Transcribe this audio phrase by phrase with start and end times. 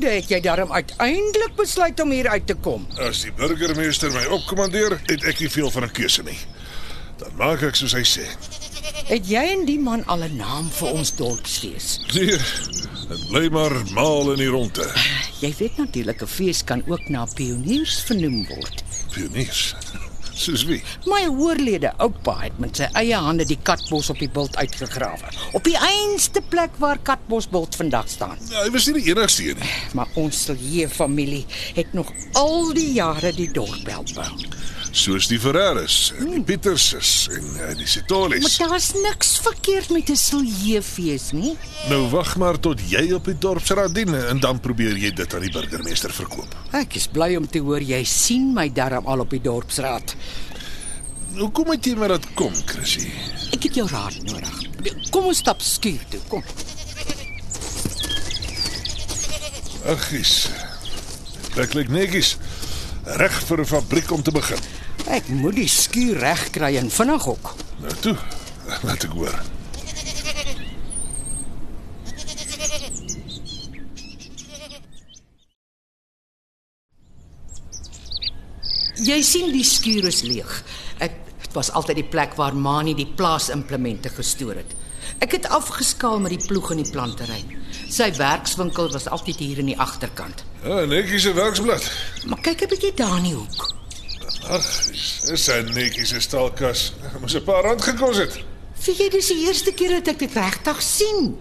[0.00, 2.86] Genade, het jy daarom uiteindelik besluit om hier uit te kom.
[3.04, 6.38] As die burgemeester my opkommandeer, het ek nie veel van 'n keuse nie.
[7.18, 8.24] Dan maak ek soos hy sê.
[9.12, 12.00] Het jy en die man al 'n naam vir ons dorpsfees?
[12.14, 12.38] Nee,
[13.08, 14.88] dit bly maar maal in die ronde.
[15.40, 18.82] Jy weet natuurlik 'n fees kan ook na pioniers vernoem word.
[19.12, 19.74] Pioniers.
[20.40, 20.78] Soos wie?
[21.04, 25.28] My oorlede oupa het met sy eie hande die katbos op die bult uitgegrawe.
[25.58, 28.38] Op die einste plek waar Katbosbult vandag staan.
[28.48, 29.74] Ja, hy was nie die enigste een nie.
[29.98, 31.44] Maar ons Silje familie
[31.76, 32.08] het nog
[32.40, 34.30] al die jare die dorp help bou.
[34.90, 38.42] Soos die Ferreras, en die Pieterses en eh, die Sitolis.
[38.42, 41.56] Maar daar's niks verkeerd met 'n Siljefees nie.
[41.88, 45.40] Nou wag maar tot jy op die dorpsraad dien en dan probeer jy dit aan
[45.46, 46.56] die burgemeester verkoop.
[46.72, 50.16] Ek is bly om te hoor jy sien my darm al op die dorpsraad.
[51.38, 53.06] Hoekom het jy met dat kom, Chrissy?
[53.52, 54.58] Ek het jou raad nodig.
[55.10, 56.20] Kom ons stap skuur toe.
[56.28, 56.42] Kom.
[59.86, 60.48] Ag, gis.
[61.54, 62.36] Dit klink netjies.
[63.04, 64.79] Reg vir 'n fabriek om te begin.
[65.10, 67.54] Ek moet die skuur reg kry en vinnig ook.
[67.82, 68.12] Nou toe,
[68.86, 69.38] laat ek hoor.
[79.00, 80.52] Jy sien die skuur is leeg.
[81.02, 84.76] Ek dit was altyd die plek waar Mani die plaasimplemente gestoor het.
[85.24, 87.40] Ek het afgeskaal met die ploeg in die plantery.
[87.90, 90.44] Sy werkswinkel was altyd hier in die agterkant.
[90.62, 91.90] Ja, netjies se werksblad.
[92.30, 93.79] Maar kyk 'n bietjie daar in die hoek.
[94.50, 94.66] Ag,
[95.28, 96.92] dis 'n netjies se staalkas.
[97.20, 98.38] Moes 'n paar rand gekos het.
[98.80, 101.36] Sien jy dis die eerste keer dat ek dit regtig sien.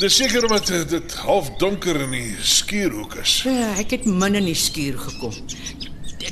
[0.00, 3.42] Dis seker omdat dit- dit half donker in die skuurhoek is.
[3.44, 5.32] Ja, ek het min in die skuur gekom.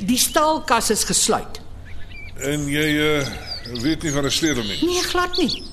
[0.05, 1.59] Die staalkas is gesluit.
[2.37, 3.27] En jy uh,
[3.81, 4.83] weet nie van 'n sleutel nie.
[4.85, 5.63] Nee, glad nie.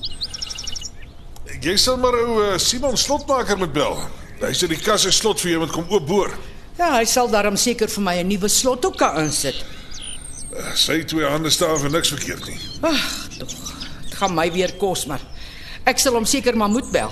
[1.61, 3.97] Jy sal maar ou uh, Simon slotmaker moet bel.
[4.41, 6.37] Hy sê die kas is slot vir jou moet kom oopboor.
[6.79, 9.65] Ja, hy sal daarom seker vir my 'n nuwe slot ook kan insit.
[10.75, 12.59] Sy twee hande staan vir niks verkeerd nie.
[12.81, 13.51] Ag, tog.
[14.03, 15.19] Dit gaan my weer kos, maar
[15.85, 17.11] ek sal hom seker maar moet bel.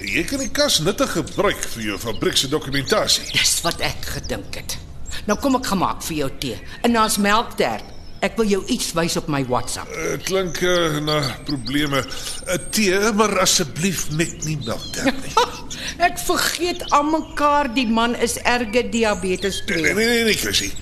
[0.00, 3.32] Jy kan die kas nuttig gebruik vir jou fabriek se dokumentasie.
[3.32, 4.78] Dis wat ek gedink het.
[5.26, 6.60] Nou kom ek gemaak vir jou tee.
[6.82, 7.84] En daar's melktert.
[8.20, 9.88] Ek wil jou iets wys op my WhatsApp.
[9.96, 12.02] Uh, klink uh, na probleme.
[12.04, 15.32] 'n Tee, maar asseblief net nie melk ter nie.
[16.08, 19.94] Ek vergeet aan mekaar die man is erge diabetes Nee 2.
[19.94, 20.72] nee nee, nee Chrissy.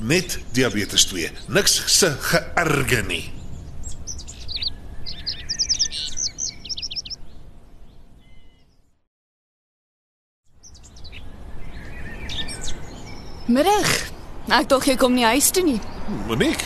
[0.00, 1.28] Net diabetes 2.
[1.52, 3.24] Niks se geërge nie.
[13.48, 13.92] Middag.
[14.48, 15.80] Ek dink jy kom nie huis toe nie.
[16.26, 16.64] Monique,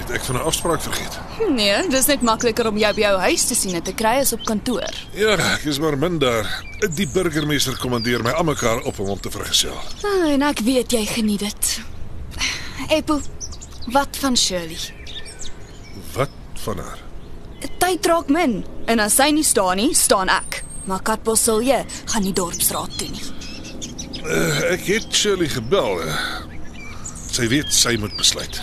[0.00, 1.18] het ek van 'n afspraak vergeet.
[1.48, 4.32] Nee, dis net makliker om jou by jou huis te sien en te kry as
[4.32, 4.94] op kantoor.
[5.12, 6.64] Ja, ek is maar min daar.
[6.94, 9.76] Die burgemeester kommandeer my almekaar op om hom te vergesel.
[10.02, 11.80] Ah, en ek weet jy geniet dit.
[12.88, 13.20] Apple,
[13.86, 14.78] wat van Shirley?
[16.14, 16.98] Wat van haar?
[17.78, 20.64] Tyd raak min en as sy nie staan nie, staan ek.
[20.84, 23.22] Maar Katbos sal jy gaan nie dorpsraad toe nie.
[24.22, 26.00] Uh, ek het Shirley gebel.
[26.02, 26.16] Uh,
[27.34, 28.62] sy weet sy moet besluit.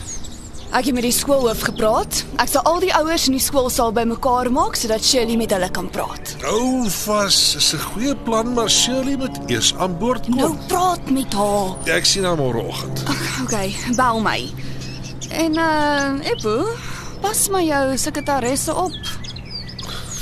[0.69, 2.19] Ek het met die skoolhoof gepraat.
[2.37, 5.87] Ek sal al die ouers in die skoolsaal bymekaar maak sodat Shirley met hulle kan
[5.89, 6.35] praat.
[6.43, 10.35] Nou vas, is 'n goeie plan, maar Shirley moet eers aan boord kom.
[10.37, 11.73] Nou praat met haar.
[11.85, 13.03] Ja, ek sien haar môreoggend.
[13.43, 14.45] Okay, bel my.
[15.31, 16.65] En uh, Eppo,
[17.21, 19.18] pas my jou sekretaresse op.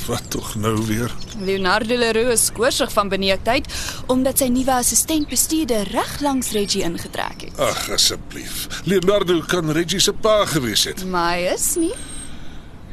[0.07, 1.12] Wat tog nou weer?
[1.39, 3.68] Leonardo Leroux is skoorsig van beneektheid
[4.07, 7.59] omdat sy nuwe assistent bestuurder reg langs Reggie ingetrek het.
[7.59, 8.68] Ag, asseblief.
[8.88, 11.04] Leonardo kan Reggie se pa gewees het.
[11.06, 11.92] Maar hy is nie.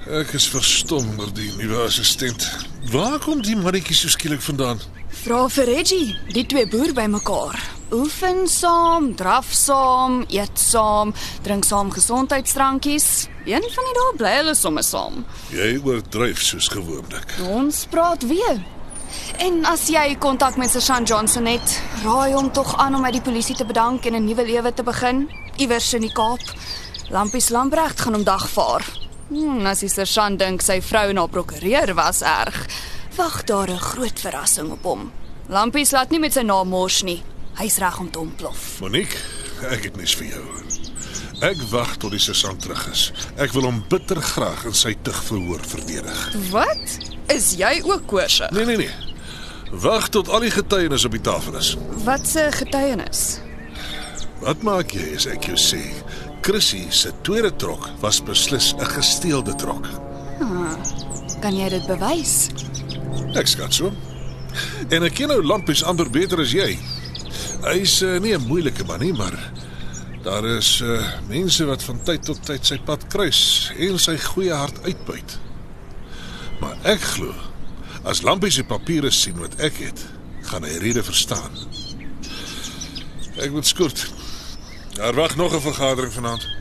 [0.05, 2.49] Ek is verstom oor die nuwe assistent.
[2.91, 4.83] Waar kom die mannetjie so skielik vandaan?
[5.23, 7.63] Vra vir Reggie, die twee boer bymekaar.
[7.95, 11.13] Oefen saam, draf saam, eet saam,
[11.47, 13.29] drink saam gesondheidsdrankies.
[13.47, 15.21] Een van die dae bly hulle sommer saam.
[15.55, 17.37] Jy oordryf soos gewoonlik.
[17.55, 18.59] Ons praat weer.
[19.39, 23.23] En as jy kontak met Sergeant Johnson het, raai hom tog aan om by die
[23.23, 26.43] polisie te bedank en 'n nuwe lewe te begin iewers in die Kaap.
[27.11, 28.83] Lampies Lamprecht gaan hom dagvaar.
[29.29, 32.67] Hmm, as die sergeant dink sy vrou na prokureur was erg,
[33.17, 35.13] wag daar 'n groot verrassing op hom.
[35.49, 37.23] Lampies laat nie met sy naam mors nie.
[37.55, 38.81] Hy's reg om te ontplof.
[38.83, 39.19] Monique,
[39.71, 40.45] ek het niks vir jou.
[41.45, 43.09] Ek wag tot die sergeant terug is.
[43.37, 46.21] Ek wil hom bitter graag in sy tugverhoor verdedig.
[46.51, 46.99] Wat?
[47.35, 48.49] Is jy ook koorse?
[48.55, 48.93] Nee, nee, nee.
[49.85, 51.75] Wag tot al die getuienis op die tafel is.
[52.07, 53.25] Wat se getuienis?
[54.43, 55.81] Wat maak jy as ek jou sê
[56.45, 59.87] Chrissy se tweede trok was beslis 'n gesteelde trok?
[61.41, 62.49] Kan jy dit bewys?
[63.35, 63.93] Ek skat so.
[64.89, 66.79] En ek ken nou Lampies amper beter as jy.
[67.63, 69.37] Hy's uh, nie 'n moeilike man nie, maar
[70.23, 74.53] daar is uh, mense wat van tyd tot tyd sy pad kruis en sy goeie
[74.53, 75.39] hart uitbuit.
[76.61, 77.35] Maar ek glo
[78.05, 80.05] as Lampies se papiere sien wat ek het,
[80.51, 81.53] gaan hy rede verstaan.
[83.41, 84.07] Ek moet skort.
[84.95, 86.54] Daar wag nog 'n vergadering vanaand.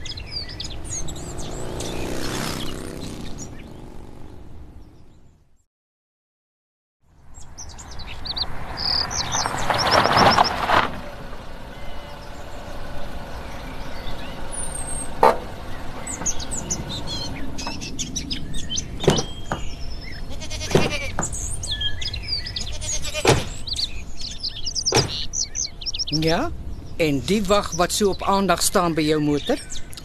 [26.21, 26.51] Ja?
[26.97, 29.57] En die wag wat so op aandag staan by jou motor,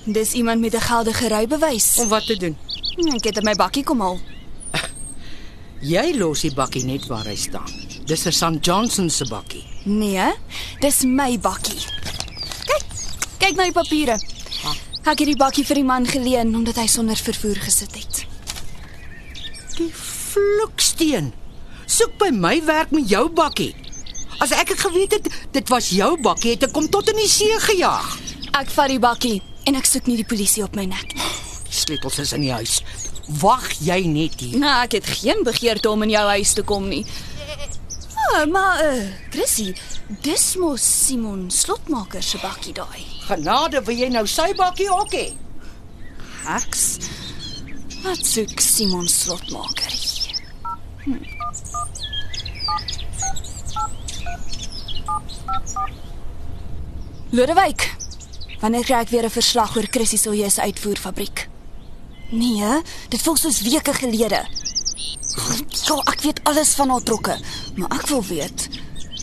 [0.04, 1.96] Dis iemand met 'n geldige rybewys.
[1.98, 2.56] om wat te doen?
[2.96, 4.18] Hm, Ek het in my bakkie kom haal.
[5.80, 7.70] Jy los die bakkie net waar hy staan.
[8.06, 9.64] Dis 'n St Johnson se bakkie.
[9.84, 10.32] Nee,
[10.80, 11.78] dis my bakkie.
[12.64, 12.82] Kyk,
[13.38, 14.18] kyk na die papiere.
[15.04, 18.26] Ek het die bakkie vir die man geleen omdat hy sonder vervoer gesit het.
[19.76, 21.32] Die vloeksteen.
[21.86, 23.74] Soek by my werk met jou bakkie.
[24.38, 27.30] As ek het geweet het dit was jou bakkie, het ek hom tot in die
[27.30, 28.12] see gejaag.
[28.58, 31.32] Ek vat die bakkie en ek soek nie die polisie op my nek nie.
[31.68, 32.78] Sleutels is in die huis.
[33.42, 34.56] Wag jy net hier.
[34.62, 37.02] Nou, ek het geen begeerte om in jou huis te kom nie.
[38.28, 39.72] Ah, maar eh, uh, Chrissy,
[40.22, 43.02] dis mos Simon Slotmaker se bakkie daai.
[43.26, 45.26] Genade, wil jy nou sy bakkie ook hê?
[46.44, 46.84] Heks.
[48.04, 50.38] Wat soek Simon Slotmaker hier?
[51.04, 51.37] Hm.
[57.30, 57.96] Lodewyk.
[58.60, 61.48] Wanneer kry ek weer 'n verslag oor Chrissy Silje se uitvoerfabriek?
[62.30, 64.46] Nee, dit voel soos weke gelede.
[65.86, 67.38] Ja, ek weet alles van haar trokke,
[67.76, 68.68] maar ek wil weet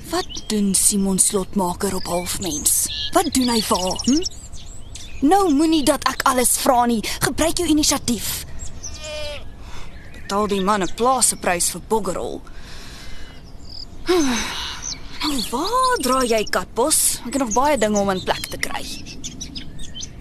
[0.09, 2.87] wat doen Simon Slotmaker op halfmens?
[3.11, 4.01] Wat doen hy vir haar?
[4.05, 4.23] Hm?
[5.25, 7.01] Nou moenie dat ek alles vra nie.
[7.23, 8.45] Gebruik jou inisiatief.
[10.13, 12.41] Betaal die man 'n plaaseprys vir boggerol.
[15.25, 16.97] Nou waar draai jy katbos?
[17.25, 18.83] Ek het nog baie dinge om in plek te kry.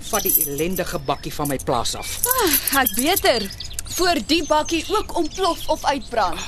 [0.08, 2.14] Vat die ellendige bakkie van my plaas af.
[2.24, 3.44] Ah, ek beter
[3.98, 6.40] voor die bakkie ook ontplof of uitbrand.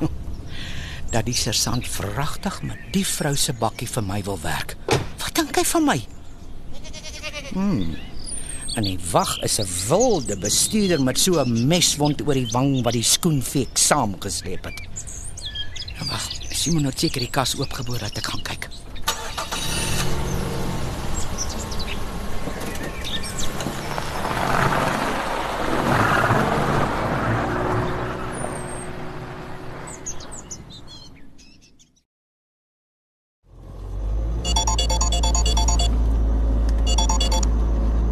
[1.12, 4.78] Dat die sergeant verragtig met die vrou se bakkie vir my wil werk.
[5.20, 5.98] Wat dink hy van my?
[7.52, 7.92] Hmm.
[8.78, 12.96] En die wag is 'n wilde bestuurder met so 'n meswond oor die wang wat
[12.96, 14.80] die skoenveek saamgesleep het.
[15.98, 16.24] Nou wag,
[16.60, 18.66] Simon het seker die kas oopgeboor dat ek gaan kyk.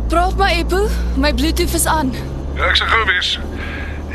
[0.08, 0.88] Praat maar Epo,
[1.20, 2.16] my Bluetooth is aan.
[2.56, 3.36] Ja, ek sê gou wees.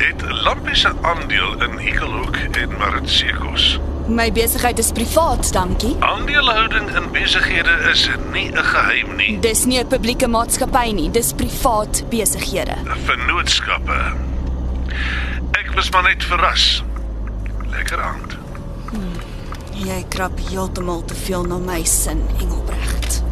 [0.02, 3.76] Het Lampies se aandeel in Eagle en Maritsekos.
[4.08, 5.96] My besigheid is privaat, dankie.
[5.98, 9.40] Aandelehouding in besighede is nie 'n geheim nie.
[9.40, 12.76] Dis nie 'n publieke maatskappy nie, dis privaat besighede.
[13.04, 14.12] Vennootskappe.
[15.50, 16.84] Ek was maar net verras.
[17.70, 18.36] Lekker aand.
[19.72, 23.22] Jy krap heeltemal te veel na my sin, Engelbrecht.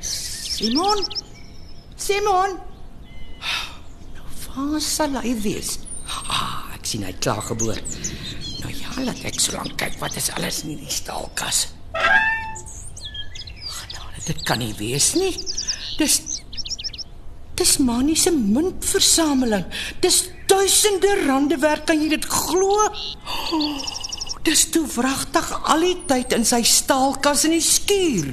[0.00, 1.21] Simon?
[2.02, 2.58] Simon?
[4.14, 5.76] Nou, waar sal hy wees?
[6.26, 7.78] Ah, ek sien hy klaar geboor.
[8.62, 11.68] Nou ja, laat ek so lank kyk wat is alles in die staalkas.
[13.62, 15.34] Genade, dit kan nie wees nie.
[16.00, 16.18] Dis
[17.62, 19.66] Dis Manie se muntversameling.
[20.02, 22.88] Dis duisende rande werd, kan jy dit glo?
[23.52, 23.76] Oh,
[24.42, 28.32] dis toe wragtig al die tyd in sy staalkas in die skuur.